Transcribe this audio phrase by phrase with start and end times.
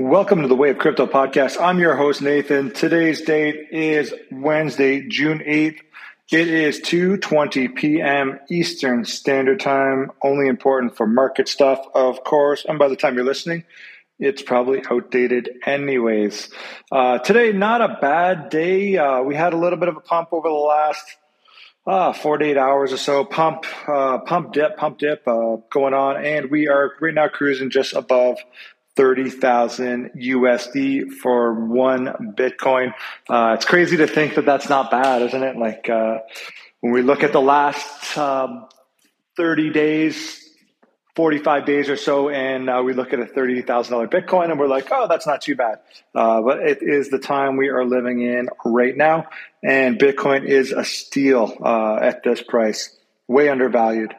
[0.00, 1.60] Welcome to the Way of Crypto podcast.
[1.60, 2.72] I'm your host, Nathan.
[2.72, 5.80] Today's date is Wednesday, June 8th.
[6.30, 8.38] It is 2:20 p.m.
[8.48, 10.12] Eastern Standard Time.
[10.22, 12.64] Only important for market stuff, of course.
[12.64, 13.64] And by the time you're listening,
[14.20, 16.48] it's probably outdated anyways.
[16.92, 18.96] Uh, today, not a bad day.
[18.96, 21.16] Uh, we had a little bit of a pump over the last
[21.88, 23.24] uh, 48 hours or so.
[23.24, 26.24] Pump, uh, pump dip, pump dip uh, going on.
[26.24, 28.38] And we are right now cruising just above
[28.98, 32.92] 30,000 USD for one Bitcoin.
[33.28, 35.56] Uh, it's crazy to think that that's not bad, isn't it?
[35.56, 35.88] Like
[36.80, 38.66] when we look at the last um,
[39.36, 40.50] 30 days,
[41.14, 43.64] 45 days or so, and uh, we look at a $30,000
[44.10, 45.78] Bitcoin and we're like, oh, that's not too bad.
[46.12, 49.28] Uh, but it is the time we are living in right now.
[49.62, 52.96] And Bitcoin is a steal uh, at this price,
[53.28, 54.12] way undervalued.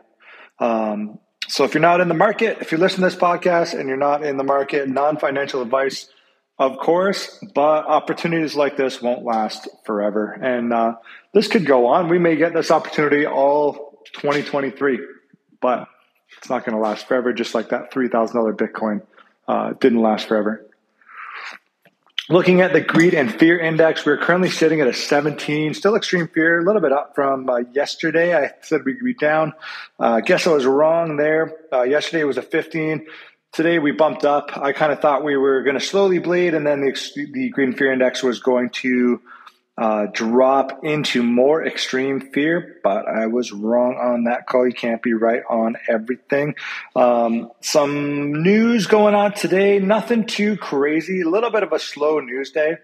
[0.58, 1.20] Um,
[1.50, 3.98] so if you're not in the market, if you listen to this podcast and you're
[3.98, 6.08] not in the market, non financial advice,
[6.60, 10.32] of course, but opportunities like this won't last forever.
[10.32, 10.96] And uh,
[11.34, 12.08] this could go on.
[12.08, 15.00] We may get this opportunity all 2023,
[15.60, 15.88] but
[16.38, 19.02] it's not going to last forever, just like that $3,000 Bitcoin
[19.48, 20.69] uh, didn't last forever.
[22.32, 26.28] Looking at the greed and fear index, we're currently sitting at a 17, still extreme
[26.28, 28.38] fear, a little bit up from uh, yesterday.
[28.38, 29.54] I said we'd be down.
[30.00, 31.56] Uh, guess I was wrong there.
[31.74, 33.08] Uh, yesterday was a 15.
[33.52, 34.56] Today we bumped up.
[34.56, 36.92] I kind of thought we were going to slowly bleed, and then the,
[37.34, 39.20] the greed and fear index was going to
[39.80, 44.68] uh, drop into more extreme fear, but I was wrong on that call.
[44.68, 46.56] You can't be right on everything.
[46.98, 52.20] Um, some news going on today, nothing too crazy, a little bit of a slow
[52.20, 52.76] news day.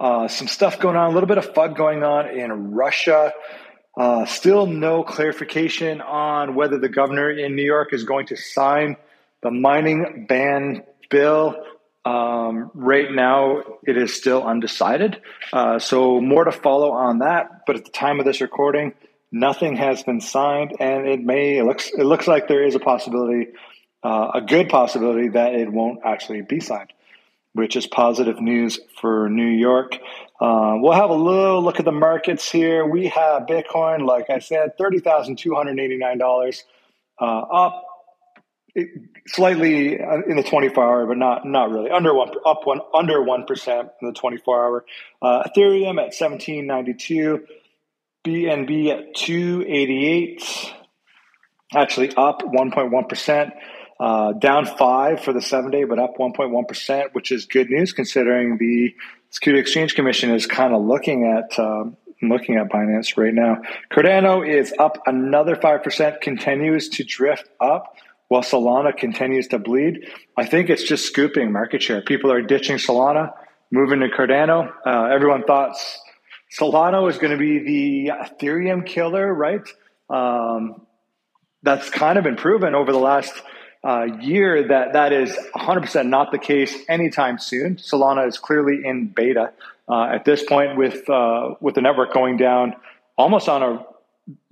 [0.00, 3.32] Uh, some stuff going on, a little bit of FUD going on in Russia.
[3.96, 8.96] Uh, still no clarification on whether the governor in New York is going to sign
[9.42, 11.54] the mining ban bill.
[12.04, 15.20] Um, right now, it is still undecided.
[15.52, 17.62] Uh, so, more to follow on that.
[17.66, 18.94] But at the time of this recording,
[19.30, 22.80] nothing has been signed, and it may it looks it looks like there is a
[22.80, 23.52] possibility,
[24.02, 26.92] uh, a good possibility that it won't actually be signed,
[27.52, 29.96] which is positive news for New York.
[30.40, 32.84] Uh, we'll have a little look at the markets here.
[32.84, 36.64] We have Bitcoin, like I said, thirty thousand two hundred eighty nine dollars,
[37.20, 37.70] uh,
[39.26, 43.22] slightly uh, in the 24 hour, but not not really under one up one under
[43.22, 44.84] one percent in the 24 hour.
[45.20, 47.44] Uh, Ethereum at 1792,
[48.24, 50.72] BNB at 288,
[51.74, 53.52] actually up 1.1 percent.
[54.00, 58.58] Uh, down five for the seven day, but up 1.1%, which is good news considering
[58.58, 58.92] the
[59.30, 63.62] Security Exchange Commission is kind of looking at um, looking at Binance right now.
[63.92, 67.94] Cardano is up another 5%, continues to drift up
[68.32, 70.08] while Solana continues to bleed.
[70.38, 72.00] I think it's just scooping market share.
[72.00, 73.34] People are ditching Solana,
[73.70, 74.72] moving to Cardano.
[74.86, 75.76] Uh, everyone thought
[76.58, 79.60] Solana was going to be the Ethereum killer, right?
[80.08, 80.86] Um,
[81.62, 83.34] that's kind of been proven over the last
[83.84, 87.76] uh, year that that is 100% not the case anytime soon.
[87.76, 89.52] Solana is clearly in beta
[89.90, 92.76] uh, at this point, with uh, with the network going down
[93.18, 93.84] almost on a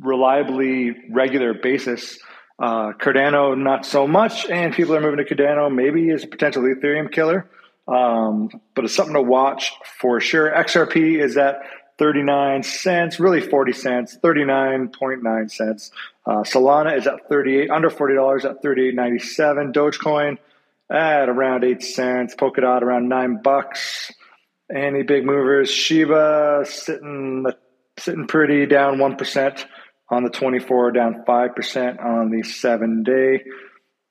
[0.00, 2.18] reliably regular basis.
[2.60, 5.75] Uh, Cardano, not so much, and people are moving to Cardano.
[5.75, 7.48] Maybe is a potential Ethereum killer,
[7.88, 10.50] um, but it's something to watch for sure.
[10.50, 11.62] XRP is at
[11.98, 15.91] 39 cents, really 40 cents, 39.9 cents.
[16.26, 19.72] Uh, Solana is at 38, under $40 at 38.97.
[19.72, 20.37] Dogecoin
[20.91, 22.34] at around 8 cents.
[22.34, 24.12] Polkadot around 9 bucks.
[24.71, 25.71] Any big movers?
[25.71, 27.47] Shiba sitting
[27.98, 29.65] sitting pretty down 1%
[30.10, 33.44] on the 24, down 5% on the seven day.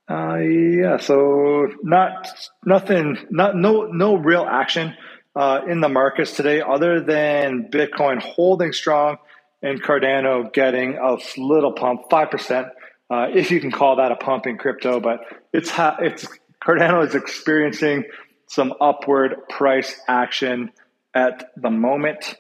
[0.10, 2.28] Uh, yeah, so not
[2.66, 4.96] nothing, not no no real action
[5.36, 9.18] uh, in the markets today, other than Bitcoin holding strong
[9.62, 12.70] and Cardano getting a little pump, five percent,
[13.12, 15.00] uh, if you can call that a pump in crypto.
[15.00, 15.20] But
[15.54, 16.28] it's ha- it's
[16.64, 18.06] Cardano is experiencing
[18.48, 20.72] some upward price action
[21.14, 22.36] at the moment.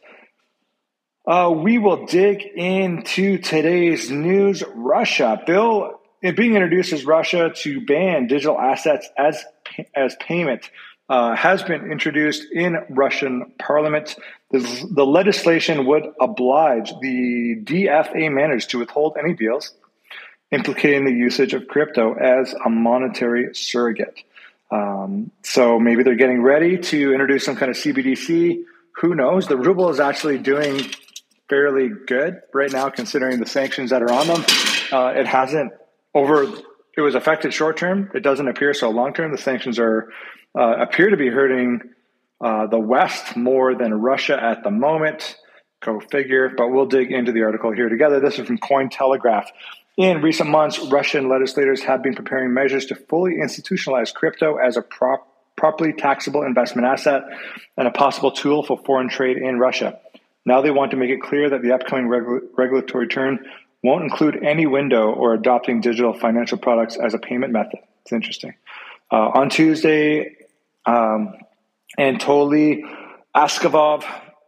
[1.29, 4.63] Uh, we will dig into today's news.
[4.73, 9.45] Russia bill being introduced as Russia to ban digital assets as
[9.93, 10.71] as payment
[11.07, 14.15] uh, has been introduced in Russian Parliament.
[14.49, 19.71] The, the legislation would oblige the DFA managers to withhold any deals
[20.51, 24.23] implicating the usage of crypto as a monetary surrogate.
[24.71, 28.63] Um, so maybe they're getting ready to introduce some kind of CBDC.
[29.01, 29.45] Who knows?
[29.45, 30.81] The ruble is actually doing
[31.49, 34.45] fairly good right now, considering the sanctions that are on them.
[34.91, 35.73] Uh, it hasn't
[36.13, 36.43] over
[36.95, 38.11] it was affected short term.
[38.13, 39.31] It doesn't appear so long term.
[39.31, 40.11] The sanctions are
[40.57, 41.81] uh, appear to be hurting
[42.43, 45.37] uh, the West more than Russia at the moment.
[45.81, 46.51] Go figure.
[46.55, 48.19] But we'll dig into the article here together.
[48.19, 49.47] This is from Cointelegraph.
[49.97, 54.81] In recent months, Russian legislators have been preparing measures to fully institutionalize crypto as a
[54.81, 57.23] prop, properly taxable investment asset
[57.77, 59.99] and a possible tool for foreign trade in Russia.
[60.49, 63.45] Now they want to make it clear that the upcoming regu- regulatory turn
[63.83, 67.77] won't include any window or adopting digital financial products as a payment method.
[68.01, 68.55] It's interesting.
[69.11, 70.37] Uh, on Tuesday,
[70.87, 71.35] um,
[71.99, 72.81] Anatoly
[73.35, 74.03] Aksakov,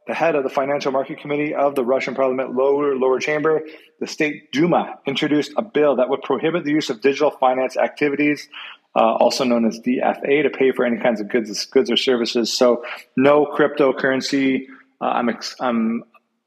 [0.08, 3.62] the head of the Financial Market Committee of the Russian Parliament lower lower chamber,
[4.00, 8.50] the State Duma, introduced a bill that would prohibit the use of digital finance activities,
[8.96, 12.52] uh, also known as DFA, to pay for any kinds of goods, goods or services.
[12.52, 12.84] So,
[13.16, 14.66] no cryptocurrency.
[15.02, 16.04] Uh, I'm, ex- I'm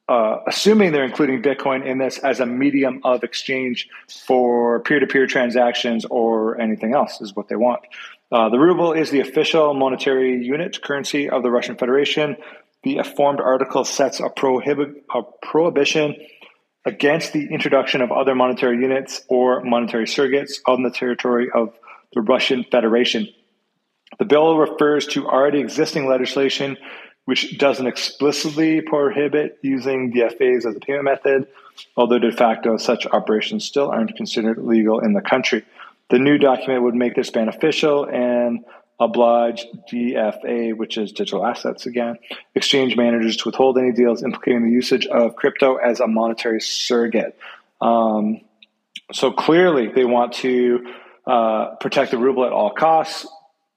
[0.09, 5.07] uh, assuming they're including Bitcoin in this as a medium of exchange for peer to
[5.07, 7.81] peer transactions or anything else, is what they want.
[8.31, 12.37] Uh, the ruble is the official monetary unit currency of the Russian Federation.
[12.83, 16.17] The formed article sets a, prohibi- a prohibition
[16.85, 21.75] against the introduction of other monetary units or monetary surrogates on the territory of
[22.13, 23.27] the Russian Federation.
[24.19, 26.77] The bill refers to already existing legislation
[27.25, 31.47] which doesn't explicitly prohibit using DFAs as a payment method,
[31.97, 35.65] although de facto such operations still aren't considered legal in the country.
[36.11, 38.65] The new document would make this beneficial and
[39.01, 42.19] oblige DFA, which is digital assets again,
[42.55, 47.37] exchange managers to withhold any deals implicating the usage of crypto as a monetary surrogate.
[47.81, 48.43] Um,
[49.13, 50.87] so clearly, they want to
[51.27, 53.27] uh, protect the ruble at all costs.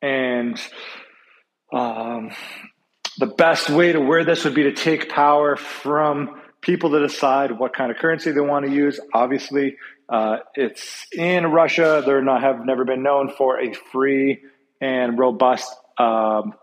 [0.02, 0.62] And
[1.74, 2.32] um,
[3.18, 7.58] the best way to wear this would be to take power from people to decide
[7.58, 9.00] what kind of currency they want to use.
[9.14, 9.78] Obviously,
[10.10, 12.04] uh, it's in Russia.
[12.06, 14.42] They're not have never been known for a free
[14.80, 16.54] and robust um,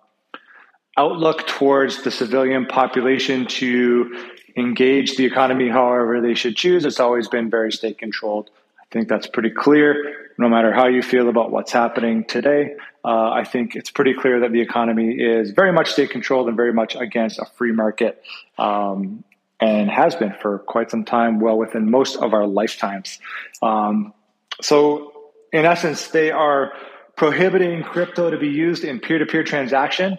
[0.97, 6.85] outlook towards the civilian population to engage the economy however they should choose.
[6.85, 8.50] It's always been very state controlled.
[8.94, 10.31] I think that's pretty clear.
[10.38, 14.38] No matter how you feel about what's happening today, uh, I think it's pretty clear
[14.41, 18.23] that the economy is very much state controlled and very much against a free market,
[18.56, 19.25] um,
[19.58, 23.19] and has been for quite some time, well within most of our lifetimes.
[23.61, 24.14] Um,
[24.62, 25.12] so,
[25.52, 26.73] in essence, they are
[27.17, 30.19] prohibiting crypto to be used in peer to peer transaction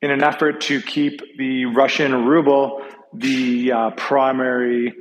[0.00, 4.94] in an effort to keep the Russian ruble the uh, primary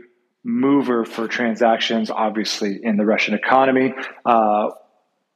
[0.45, 3.93] mover for transactions, obviously, in the Russian economy.
[4.23, 4.69] Uh,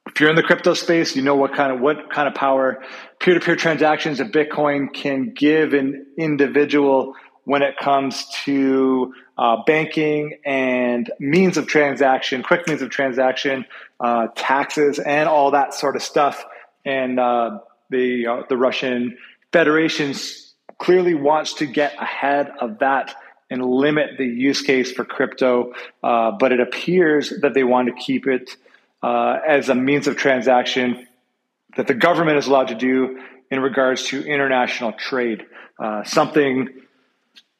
[0.05, 2.81] if you're in the crypto space, you know what kind of what kind of power
[3.19, 11.11] peer-to-peer transactions of Bitcoin can give an individual when it comes to uh, banking and
[11.19, 13.65] means of transaction, quick means of transaction,
[13.99, 16.45] uh, taxes, and all that sort of stuff.
[16.85, 17.59] And uh,
[17.89, 19.17] the uh, the Russian
[19.51, 20.13] Federation
[20.77, 23.15] clearly wants to get ahead of that
[23.49, 25.73] and limit the use case for crypto,
[26.03, 28.51] uh, but it appears that they want to keep it
[29.01, 31.07] uh, as a means of transaction
[31.77, 35.45] that the government is allowed to do in regards to international trade.
[35.79, 36.69] Uh, something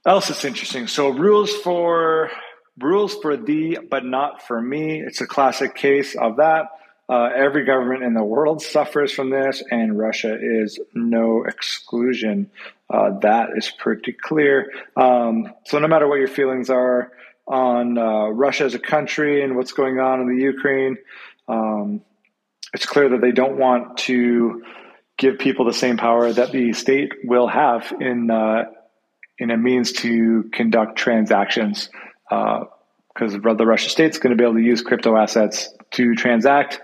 [0.05, 0.87] else that's interesting.
[0.87, 2.29] So rules for
[2.77, 5.01] rules for thee, but not for me.
[5.01, 6.67] It's a classic case of that.
[7.09, 12.51] Uh, every government in the world suffers from this, and Russia is no exclusion.
[12.87, 14.71] Uh, that is pretty clear.
[14.95, 17.11] Um, so, no matter what your feelings are
[17.47, 20.97] on uh, Russia as a country and what's going on in the Ukraine,
[21.47, 22.01] um,
[22.73, 24.63] it's clear that they don't want to
[25.17, 28.65] give people the same power that the state will have in uh,
[29.39, 31.89] in a means to conduct transactions.
[33.19, 36.79] Because the Russian state's going to be able to use crypto assets to transact.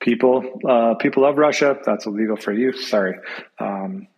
[0.00, 2.72] People, uh, people of Russia, that's illegal for you.
[2.72, 3.18] Sorry.
[3.58, 4.08] Um,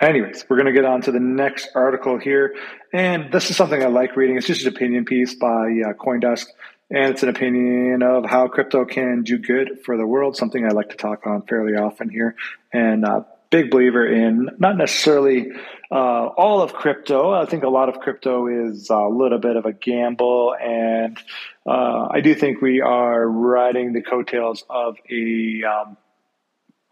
[0.00, 2.54] anyways, we're going to get on to the next article here,
[2.92, 4.36] and this is something I like reading.
[4.36, 6.46] It's just an opinion piece by uh, CoinDesk
[6.90, 10.68] and it's an opinion of how crypto can do good for the world, something I
[10.68, 12.36] like to talk on fairly often here.
[12.72, 13.22] And uh,
[13.56, 15.48] big believer in not necessarily
[15.90, 17.32] uh, all of crypto.
[17.32, 21.18] I think a lot of crypto is a little bit of a gamble, and
[21.66, 25.96] uh, I do think we are riding the coattails of a um,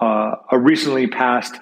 [0.01, 1.55] uh, a recently passed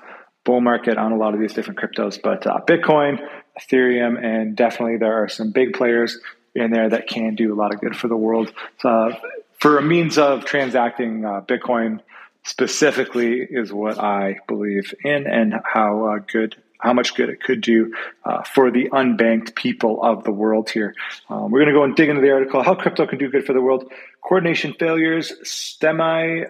[0.44, 2.20] bull market on a lot of these different cryptos.
[2.22, 3.18] But uh, Bitcoin,
[3.60, 6.18] Ethereum, and definitely there are some big players
[6.54, 8.52] in there that can do a lot of good for the world.
[8.84, 9.10] Uh,
[9.58, 12.00] for a means of transacting uh, Bitcoin
[12.44, 17.60] specifically is what I believe in and how uh, good how much good it could
[17.60, 17.94] do
[18.24, 20.96] uh, for the unbanked people of the world here.
[21.30, 23.46] Um, we're going to go and dig into the article how crypto can do good
[23.46, 23.90] for the world.
[24.20, 26.46] Coordination failures stemi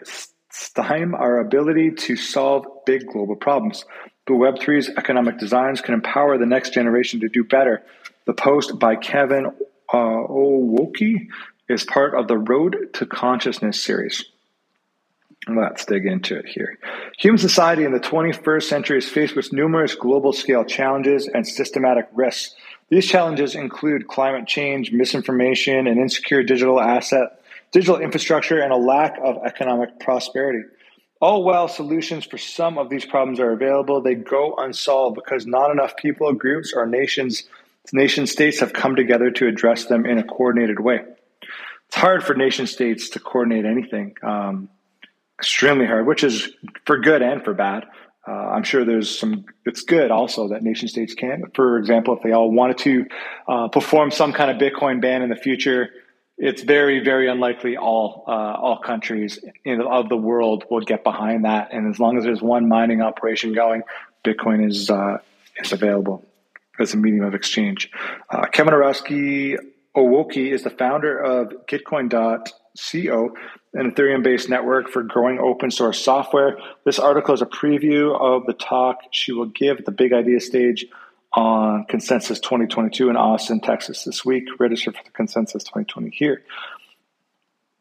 [0.51, 3.85] stymie our ability to solve big global problems.
[4.27, 7.83] But Web3's economic designs can empower the next generation to do better.
[8.27, 9.47] The post by Kevin
[9.93, 11.27] uh, Owocki
[11.69, 14.25] is part of the Road to Consensus series.
[15.49, 16.79] Let's dig into it here.
[17.19, 22.07] Human society in the 21st century is faced with numerous global scale challenges and systematic
[22.13, 22.55] risks.
[22.91, 29.19] These challenges include climate change, misinformation, and insecure digital asset, digital infrastructure, and a lack
[29.21, 30.63] of economic prosperity.
[31.21, 35.71] All while solutions for some of these problems are available, they go unsolved because not
[35.71, 37.45] enough people, groups, or nations,
[37.93, 41.01] nation states have come together to address them in a coordinated way.
[41.89, 44.17] It's hard for nation states to coordinate anything.
[44.23, 44.69] Um,
[45.43, 46.49] extremely hard, which is
[46.87, 47.85] for good and for bad.
[48.29, 51.43] Uh, I'm sure there's some, it's good also that nation states can.
[51.55, 53.07] For example, if they all wanted to
[53.49, 55.91] uh, perform some kind of Bitcoin ban in the future,
[56.39, 61.45] it's very, very unlikely all uh, all countries in, of the world will get behind
[61.45, 61.73] that.
[61.73, 63.83] And as long as there's one mining operation going,
[64.25, 65.19] Bitcoin is uh,
[65.63, 66.25] is available
[66.79, 67.91] as a medium of exchange.
[68.31, 69.57] Uh, Kevin Orosky
[69.97, 71.67] Owocki is the founder of
[72.77, 73.35] Gitcoin.co,
[73.75, 76.59] an Ethereum based network for growing open source software.
[76.85, 80.41] This article is a preview of the talk she will give at the Big Idea
[80.41, 80.87] stage
[81.35, 84.45] on Consensus 2022 in Austin, Texas this week.
[84.59, 86.43] Register for the Consensus 2020 here.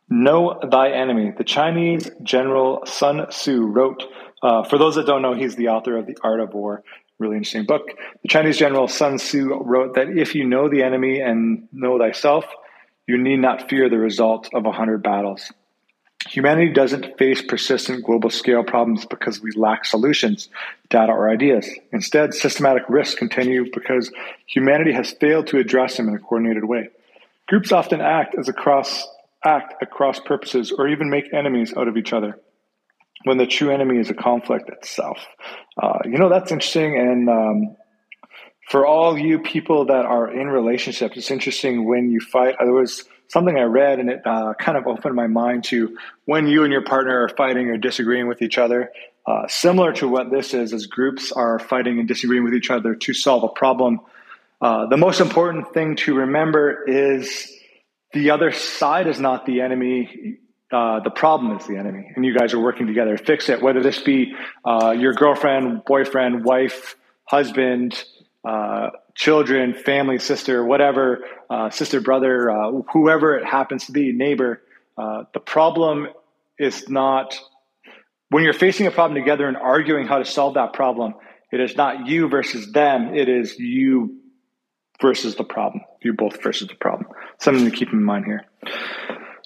[0.10, 1.34] Know Thy Enemy.
[1.38, 4.04] The Chinese general Sun Tzu wrote,
[4.44, 6.84] uh, for those that don't know, he's the author of The Art of War,
[7.18, 7.92] really interesting book.
[8.22, 12.46] The Chinese general Sun Tzu wrote that if you know the enemy and know thyself,
[13.12, 15.52] you need not fear the result of a hundred battles.
[16.30, 20.48] Humanity doesn't face persistent global scale problems because we lack solutions,
[20.90, 21.68] data, or ideas.
[21.92, 24.10] Instead, systematic risks continue because
[24.46, 26.88] humanity has failed to address them in a coordinated way.
[27.50, 29.06] Groups often act as across
[29.44, 32.40] act across purposes or even make enemies out of each other
[33.26, 35.18] when the true enemy is a conflict itself.
[35.76, 36.98] Uh, you know, that's interesting.
[36.98, 37.76] And um,
[38.72, 42.56] for all you people that are in relationships, it's interesting when you fight.
[42.58, 46.48] There was something I read and it uh, kind of opened my mind to when
[46.48, 48.94] you and your partner are fighting or disagreeing with each other.
[49.28, 52.96] Uh, similar to what this is, as groups are fighting and disagreeing with each other
[52.96, 54.00] to solve a problem.
[54.62, 57.52] Uh, the most important thing to remember is
[58.14, 60.38] the other side is not the enemy.
[60.72, 63.62] Uh, the problem is the enemy, and you guys are working together to fix it.
[63.62, 68.02] Whether this be uh, your girlfriend, boyfriend, wife, husband,
[68.44, 74.62] uh, children, family, sister, whatever, uh, sister, brother, uh, whoever it happens to be, neighbor.
[74.98, 76.08] Uh, the problem
[76.58, 77.40] is not
[78.30, 81.14] when you're facing a problem together and arguing how to solve that problem.
[81.52, 83.14] It is not you versus them.
[83.14, 84.22] It is you
[85.02, 85.84] versus the problem.
[86.02, 87.10] You both versus the problem.
[87.40, 88.46] Something to keep in mind here.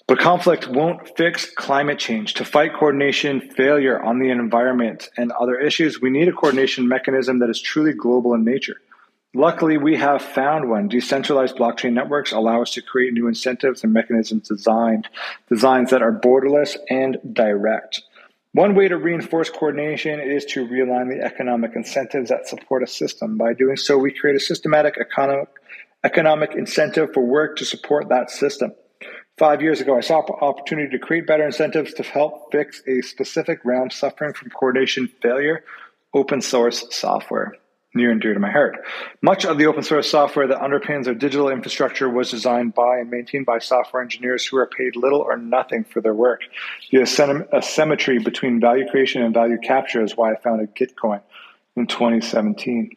[0.07, 2.35] But conflict won't fix climate change.
[2.35, 7.39] To fight coordination failure on the environment and other issues, we need a coordination mechanism
[7.39, 8.79] that is truly global in nature.
[9.35, 10.87] Luckily, we have found one.
[10.87, 15.09] Decentralized blockchain networks allow us to create new incentives and mechanisms designed
[15.49, 18.01] designs that are borderless and direct.
[18.53, 23.37] One way to reinforce coordination is to realign the economic incentives that support a system.
[23.37, 25.49] By doing so, we create a systematic economic,
[26.05, 28.73] economic incentive for work to support that system.
[29.37, 33.01] Five years ago, I saw an opportunity to create better incentives to help fix a
[33.01, 35.65] specific realm suffering from coordination failure
[36.13, 37.51] open source software
[37.95, 38.77] near and dear to my heart.
[39.21, 43.09] Much of the open source software that underpins our digital infrastructure was designed by and
[43.09, 46.41] maintained by software engineers who are paid little or nothing for their work.
[46.91, 51.21] The asymmetry between value creation and value capture is why I founded Gitcoin
[51.75, 52.95] in 2017.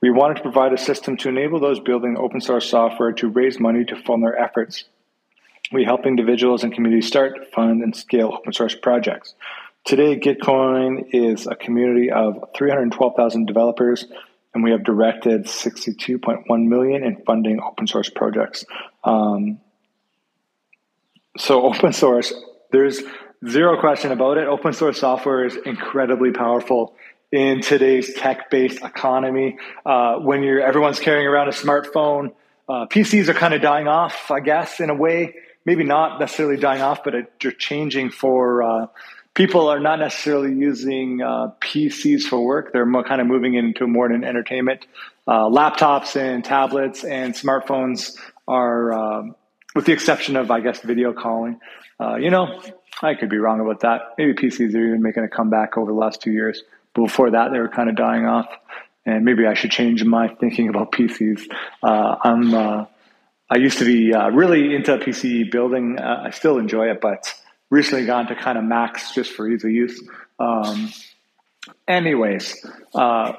[0.00, 3.58] We wanted to provide a system to enable those building open source software to raise
[3.58, 4.84] money to fund their efforts.
[5.72, 9.34] We help individuals and communities start, fund, and scale open source projects.
[9.84, 14.04] Today, Gitcoin is a community of 312,000 developers
[14.56, 18.64] and we have directed 62.1 million in funding open source projects.
[19.04, 19.60] Um,
[21.36, 22.32] so open source,
[22.72, 23.02] there's
[23.46, 24.48] zero question about it.
[24.48, 26.96] Open source software is incredibly powerful
[27.30, 29.58] in today's tech-based economy.
[29.84, 32.32] Uh, when you're everyone's carrying around a smartphone,
[32.66, 35.34] uh, PCs are kind of dying off, I guess, in a way.
[35.66, 38.86] Maybe not necessarily dying off, but they're changing for uh,
[39.36, 42.72] people are not necessarily using uh, PCs for work.
[42.72, 44.84] They're more kind of moving into more than entertainment.
[45.28, 48.16] Uh, laptops and tablets and smartphones
[48.48, 49.36] are, um,
[49.74, 51.60] with the exception of, I guess, video calling.
[52.00, 52.60] Uh, you know,
[53.02, 54.14] I could be wrong about that.
[54.16, 56.62] Maybe PCs are even making a comeback over the last two years.
[56.94, 58.48] But before that, they were kind of dying off.
[59.04, 61.42] and maybe I should change my thinking about PCs.
[61.82, 62.86] Uh, I'm uh,
[63.48, 66.00] I used to be uh, really into PC building.
[66.00, 67.32] I still enjoy it, but
[67.70, 70.02] recently gone to kind of Macs just for ease of use.
[70.38, 70.92] Um,
[71.88, 73.32] anyways, uh,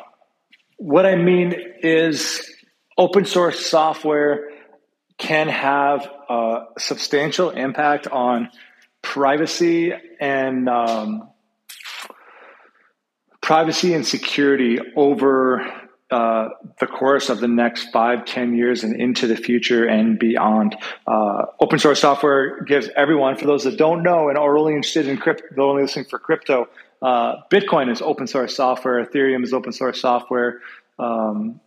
[0.78, 2.50] what I mean is
[2.98, 4.50] open source software
[5.18, 8.50] can have a substantial impact on
[9.02, 11.30] privacy and um,
[13.42, 16.50] privacy and security over uh,
[16.80, 20.76] the course of the next five, ten years and into the future and beyond.
[21.06, 25.08] Uh, open source software gives everyone, for those that don't know and are only interested
[25.08, 26.68] in crypto, they're only listening for crypto,
[27.02, 30.62] uh, Bitcoin is open source software, Ethereum is open source software.
[30.98, 31.60] Um,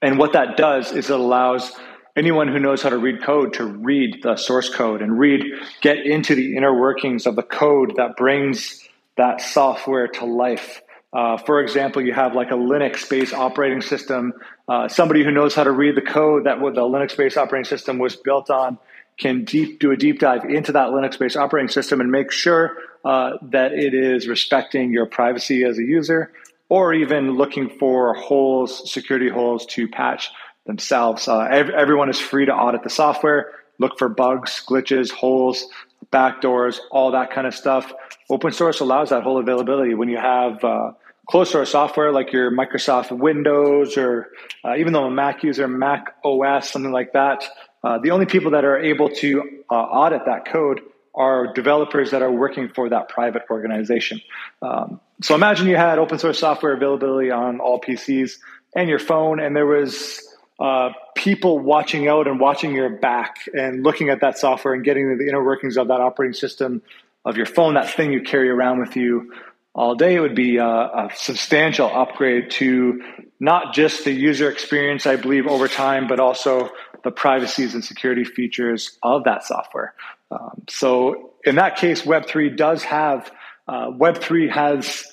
[0.00, 1.72] and what that does is it allows
[2.16, 5.44] anyone who knows how to read code to read the source code and read,
[5.82, 10.80] get into the inner workings of the code that brings that software to life.
[11.16, 14.34] Uh, for example, you have like a Linux based operating system.
[14.68, 17.98] Uh, somebody who knows how to read the code that the Linux based operating system
[17.98, 18.76] was built on
[19.16, 22.76] can deep, do a deep dive into that Linux based operating system and make sure
[23.02, 26.32] uh, that it is respecting your privacy as a user
[26.68, 30.30] or even looking for holes, security holes to patch
[30.66, 31.28] themselves.
[31.28, 35.66] Uh, ev- everyone is free to audit the software, look for bugs, glitches, holes,
[36.12, 37.90] backdoors, all that kind of stuff.
[38.28, 39.94] Open source allows that whole availability.
[39.94, 40.62] When you have
[41.26, 44.28] closed source software like your Microsoft Windows or
[44.64, 47.44] uh, even though I'm a Mac user, Mac OS, something like that,
[47.82, 50.80] uh, the only people that are able to uh, audit that code
[51.14, 54.20] are developers that are working for that private organization.
[54.60, 58.32] Um, so imagine you had open source software availability on all PCs
[58.74, 60.20] and your phone, and there was
[60.60, 65.16] uh, people watching out and watching your back and looking at that software and getting
[65.16, 66.82] the inner workings of that operating system
[67.24, 69.32] of your phone, that thing you carry around with you
[69.76, 73.02] all day, it would be a, a substantial upgrade to
[73.38, 76.70] not just the user experience, I believe, over time, but also
[77.04, 79.94] the privacies and security features of that software.
[80.30, 83.30] Um, so in that case, Web3 does have,
[83.68, 85.06] uh, Web3 has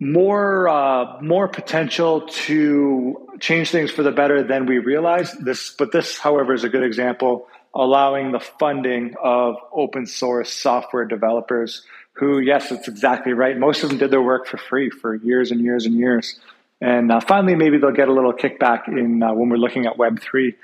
[0.00, 5.32] more uh, more potential to change things for the better than we realize.
[5.32, 11.04] This, but this, however, is a good example, allowing the funding of open source software
[11.04, 11.82] developers.
[12.20, 13.56] Who, yes, that's exactly right.
[13.56, 16.38] Most of them did their work for free for years and years and years,
[16.78, 19.96] and uh, finally, maybe they'll get a little kickback in uh, when we're looking at
[19.96, 20.54] Web three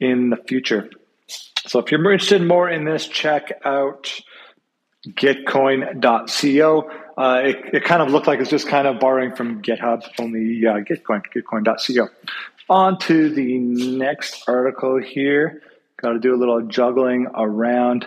[0.00, 0.90] in the future.
[1.66, 4.20] So, if you're interested more in this, check out
[5.06, 6.90] Gitcoin.co.
[7.16, 10.66] Uh, it, it, kind of looked like it's just kind of borrowing from GitHub, only
[10.66, 12.08] uh, Gitcoin, Gitcoin.co.
[12.68, 15.62] On to the next article here.
[15.96, 18.06] Got to do a little juggling around.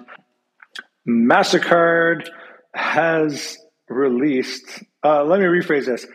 [1.07, 2.29] MasterCard
[2.73, 3.57] has
[3.89, 6.05] released, uh, let me rephrase this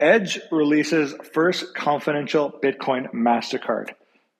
[0.00, 3.90] Edge releases first confidential Bitcoin MasterCard.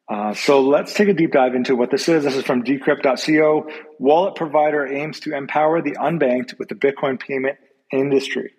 [0.09, 2.25] Uh, so let's take a deep dive into what this is.
[2.25, 3.69] This is from decrypt.co.
[3.99, 7.59] Wallet provider aims to empower the unbanked with the Bitcoin payment
[7.93, 8.53] industry.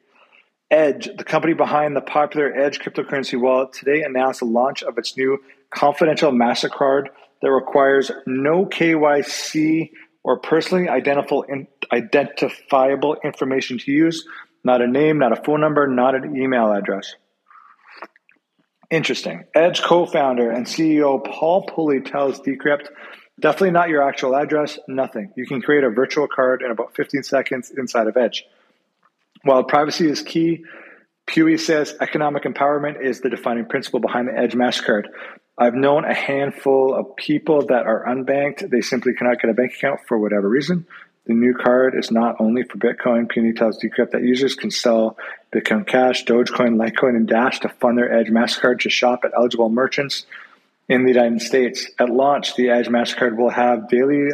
[0.69, 5.17] Edge, the company behind the popular Edge cryptocurrency wallet, today announced the launch of its
[5.17, 5.39] new
[5.72, 7.08] confidential MasterCard
[7.41, 9.89] that requires no KYC
[10.30, 11.44] or personally identifiable
[13.24, 14.28] information to use,
[14.63, 17.15] not a name, not a phone number, not an email address.
[18.92, 19.46] Interesting.
[19.56, 22.89] Edge co founder and CEO Paul Puey tells Decrypt
[23.39, 25.34] definitely not your actual address, nothing.
[25.36, 28.46] You can create a virtual card in about 15 seconds inside of Edge.
[29.42, 30.63] While privacy is key,
[31.26, 35.08] Pulley says economic empowerment is the defining principle behind the Edge MasterCard.
[35.60, 38.69] I've known a handful of people that are unbanked.
[38.69, 40.88] They simply cannot get a bank account for whatever reason.
[41.26, 43.30] The new card is not only for Bitcoin.
[43.30, 45.17] Puey tells Decrypt that users can sell
[45.54, 49.67] Bitcoin Cash, Dogecoin, Litecoin, and Dash to fund their Edge MasterCard to shop at eligible
[49.67, 50.26] merchants
[50.88, 51.91] in the United States.
[52.00, 54.30] At launch, the Edge MasterCard will have daily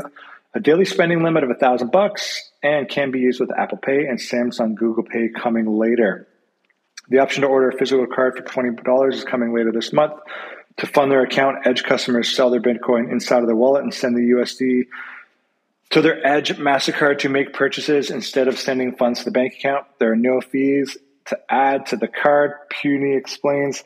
[0.53, 4.05] a daily spending limit of a thousand bucks and can be used with Apple Pay
[4.05, 6.27] and Samsung Google Pay coming later.
[7.09, 10.13] The option to order a physical card for $20 is coming later this month.
[10.77, 14.15] To fund their account, Edge customers sell their Bitcoin inside of their wallet and send
[14.15, 14.88] the USD
[15.91, 19.85] to their Edge MasterCard to make purchases instead of sending funds to the bank account.
[19.99, 22.51] There are no fees to add to the card.
[22.69, 23.83] Puey explains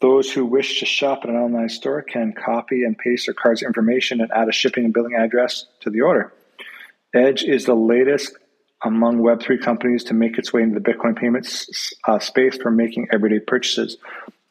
[0.00, 3.62] those who wish to shop at an online store can copy and paste their card's
[3.62, 6.32] information and add a shipping and billing address to the order.
[7.14, 8.34] Edge is the latest
[8.82, 13.08] among Web3 companies to make its way into the Bitcoin payments uh, space for making
[13.12, 13.98] everyday purchases.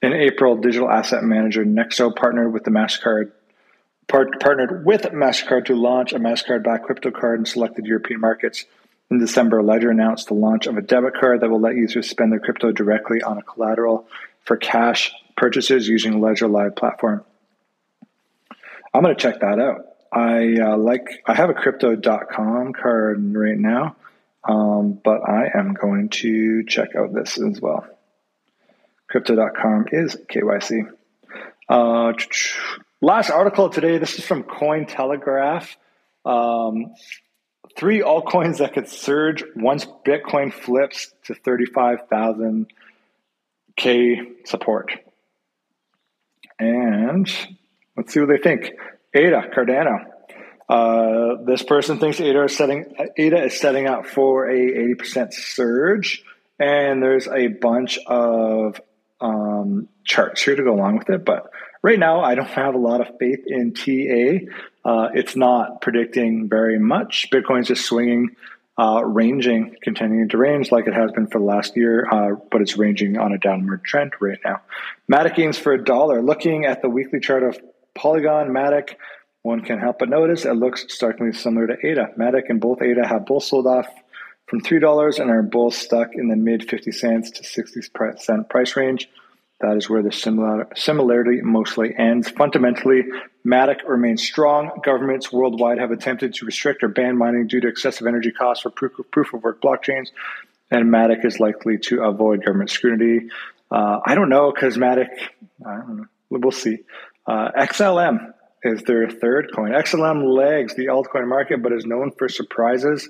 [0.01, 3.31] In April, digital asset manager Nexo partnered with the MasterCard
[4.07, 8.65] part, partnered with MasterCard to launch a MasterCard backed crypto card in selected European markets.
[9.11, 12.31] In December, Ledger announced the launch of a debit card that will let users spend
[12.31, 14.07] their crypto directly on a collateral
[14.45, 17.25] for cash purchases using Ledger Live platform.
[18.93, 19.85] I'm going to check that out.
[20.11, 23.95] I uh, like I have a crypto.com card right now,
[24.43, 27.85] um, but I am going to check out this as well.
[29.09, 30.87] Crypto.com is KYC.
[31.67, 32.13] Uh,
[33.01, 33.97] last article today.
[33.97, 35.75] This is from Cointelegraph.
[36.25, 36.93] Um,
[37.75, 42.67] three altcoins that could surge once Bitcoin flips to 35,000
[43.75, 44.91] K support.
[46.59, 47.27] And
[47.97, 48.73] let's see what they think.
[49.15, 50.05] Ada Cardano.
[50.67, 56.23] Uh, this person thinks ADA is setting ADA is setting up for a 80% surge,
[56.59, 58.79] and there's a bunch of
[59.21, 61.25] um, charts here to go along with it.
[61.25, 61.51] But
[61.81, 64.45] right now, I don't have a lot of faith in TA.
[64.83, 67.29] Uh, it's not predicting very much.
[67.31, 68.35] Bitcoin's just swinging
[68.79, 72.61] uh, ranging, continuing to range like it has been for the last year, uh, but
[72.61, 74.61] it's ranging on a downward trend right now.
[75.11, 76.21] Matic gains for a dollar.
[76.21, 77.59] Looking at the weekly chart of
[77.93, 78.95] Polygon, Matic,
[79.41, 82.13] one can help but notice it looks starkly similar to ADA.
[82.17, 83.87] Matic and both ADA have both sold off
[84.49, 87.81] from $3 and are both stuck in the mid 50 cents to 60
[88.17, 89.07] cent price range.
[89.61, 92.29] That is where the similar, similarity mostly ends.
[92.29, 93.03] Fundamentally,
[93.45, 94.71] Matic remains strong.
[94.83, 98.69] Governments worldwide have attempted to restrict or ban mining due to excessive energy costs for
[98.69, 100.07] proof of, proof of work blockchains,
[100.71, 103.29] and Matic is likely to avoid government scrutiny.
[103.69, 105.09] Uh, I don't know because Matic,
[105.65, 106.05] I don't know.
[106.29, 106.79] We'll see.
[107.27, 108.33] Uh, XLM
[108.63, 109.71] is their third coin.
[109.71, 113.09] XLM legs the altcoin market, but is known for surprises.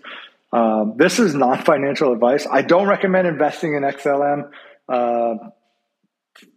[0.52, 2.48] Um, this is non financial advice.
[2.50, 4.52] I don't recommend investing in XLM.
[4.88, 5.36] Uh,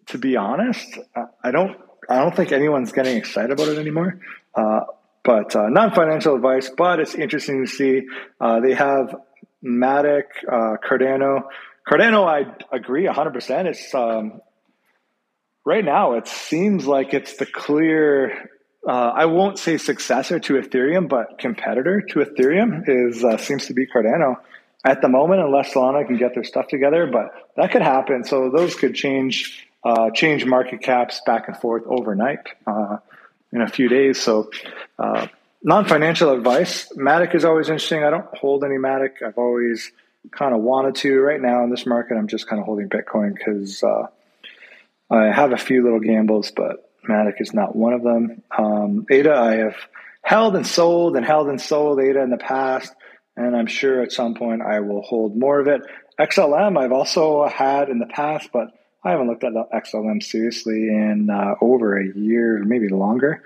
[0.06, 0.98] to be honest,
[1.42, 1.76] I don't.
[2.08, 4.20] I don't think anyone's getting excited about it anymore.
[4.54, 4.80] Uh,
[5.24, 6.70] but uh, non-financial advice.
[6.76, 8.02] But it's interesting to see
[8.40, 9.14] uh, they have
[9.64, 11.42] Matic, uh, Cardano.
[11.88, 13.32] Cardano, I agree 100.
[13.32, 14.40] percent It's um,
[15.64, 16.14] right now.
[16.14, 18.50] It seems like it's the clear.
[18.86, 23.74] Uh, I won't say successor to Ethereum, but competitor to Ethereum is uh, seems to
[23.74, 24.36] be Cardano
[24.84, 27.06] at the moment, unless Solana can get their stuff together.
[27.06, 28.24] But that could happen.
[28.24, 32.98] So those could change uh, change market caps back and forth overnight uh,
[33.52, 34.20] in a few days.
[34.20, 34.50] So,
[34.98, 35.26] uh,
[35.62, 36.92] non financial advice.
[36.96, 38.04] Matic is always interesting.
[38.04, 39.22] I don't hold any Matic.
[39.24, 39.90] I've always
[40.30, 41.20] kind of wanted to.
[41.20, 44.06] Right now in this market, I'm just kind of holding Bitcoin because uh,
[45.10, 48.42] I have a few little gambles, but Matic is not one of them.
[48.56, 49.76] Um, ADA, I have
[50.22, 52.92] held and sold and held and sold ADA in the past,
[53.36, 55.82] and I'm sure at some point I will hold more of it.
[56.18, 58.68] XLM, I've also had in the past, but
[59.04, 63.42] I haven't looked at XLM seriously in uh, over a year, maybe longer.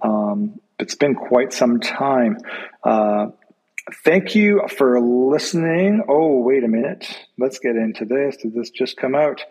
[0.00, 2.38] Um, it's been quite some time.
[2.84, 3.26] Uh,
[4.04, 6.04] thank you for listening.
[6.08, 7.08] Oh, wait a minute.
[7.38, 8.36] Let's get into this.
[8.36, 9.42] Did this just come out?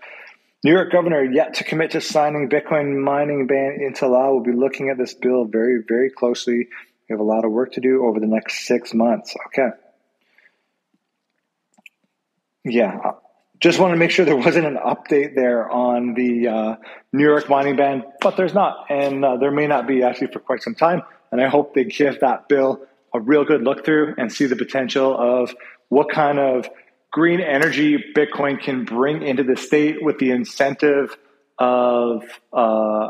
[0.64, 4.32] New York governor yet to commit to signing Bitcoin mining ban into law.
[4.34, 6.58] We'll be looking at this bill very, very closely.
[6.58, 9.36] We have a lot of work to do over the next six months.
[9.48, 9.70] Okay.
[12.66, 13.14] Yeah,
[13.60, 16.76] just wanted to make sure there wasn't an update there on the uh,
[17.12, 20.40] New York mining ban, but there's not, and uh, there may not be actually for
[20.40, 21.02] quite some time.
[21.32, 24.56] And I hope they give that bill a real good look through and see the
[24.56, 25.54] potential of
[25.90, 26.70] what kind of
[27.12, 31.16] green energy Bitcoin can bring into the state with the incentive
[31.58, 33.10] of uh,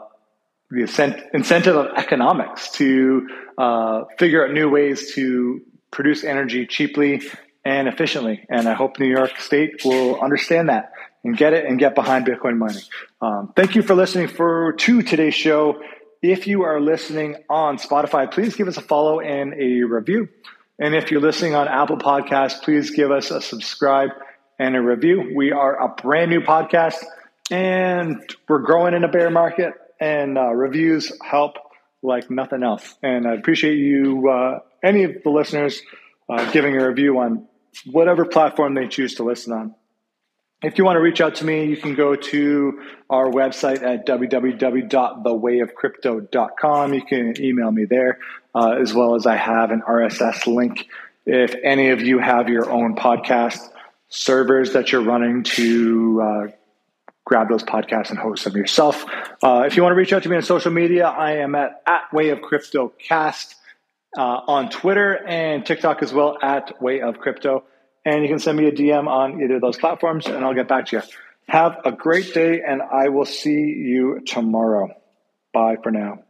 [0.72, 7.24] the incentive of economics to uh, figure out new ways to produce energy cheaply
[7.66, 8.46] and efficiently.
[8.50, 10.92] And I hope New York State will understand that
[11.24, 12.84] and get it and get behind Bitcoin mining.
[13.22, 15.82] Um, thank you for listening for to today's show.
[16.22, 20.30] If you are listening on Spotify, please give us a follow and a review.
[20.80, 24.12] And if you're listening on Apple Podcasts, please give us a subscribe
[24.58, 25.34] and a review.
[25.36, 27.04] We are a brand new podcast
[27.52, 31.58] and we're growing in a bear market, and uh, reviews help
[32.02, 32.96] like nothing else.
[33.04, 35.82] And I appreciate you, uh, any of the listeners,
[36.30, 37.48] uh, giving a review on
[37.86, 39.76] whatever platform they choose to listen on.
[40.62, 44.06] If you want to reach out to me, you can go to our website at
[44.06, 46.94] www.thewayofcrypto.com.
[46.94, 48.20] You can email me there,
[48.56, 50.88] uh, as well as I have an RSS link.
[51.26, 53.60] If any of you have your own podcast
[54.10, 56.48] servers that you're running to uh,
[57.30, 59.06] grab those podcasts and host them yourself.
[59.44, 61.82] Uh, if you want to reach out to me on social media, I am at,
[61.86, 63.56] at Way of Crypto Cast
[64.18, 67.64] uh, on Twitter and TikTok as well at Way of Crypto.
[68.04, 70.68] And you can send me a DM on either of those platforms and I'll get
[70.68, 71.04] back to you.
[71.48, 74.90] Have a great day and I will see you tomorrow.
[75.54, 76.24] Bye for now.